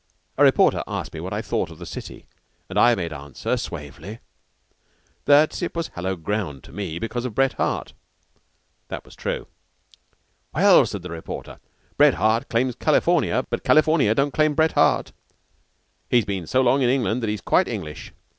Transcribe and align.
A 0.35 0.43
reporter 0.43 0.81
asked 0.87 1.13
me 1.13 1.19
what 1.19 1.31
I 1.31 1.43
thought 1.43 1.69
of 1.69 1.77
the 1.77 1.85
city, 1.85 2.25
and 2.69 2.79
I 2.79 2.95
made 2.95 3.13
answer 3.13 3.55
suavely 3.55 4.17
that 5.25 5.61
it 5.61 5.75
was 5.75 5.89
hallowed 5.89 6.23
ground 6.23 6.63
to 6.63 6.71
me, 6.71 6.97
because 6.97 7.23
of 7.23 7.35
Bret 7.35 7.53
Harte. 7.53 7.93
That 8.87 9.05
was 9.05 9.15
true. 9.15 9.45
"Well," 10.55 10.87
said 10.87 11.03
the 11.03 11.11
reporter, 11.11 11.59
"Bret 11.97 12.15
Harte 12.15 12.49
claims 12.49 12.73
California, 12.73 13.45
but 13.51 13.63
California 13.63 14.15
don't 14.15 14.33
claim 14.33 14.55
Bret 14.55 14.71
Harte. 14.71 15.11
He's 16.09 16.25
been 16.25 16.47
so 16.47 16.61
long 16.61 16.81
in 16.81 16.89
England 16.89 17.21
that 17.21 17.29
he's 17.29 17.39
quite 17.39 17.67
English. 17.67 18.11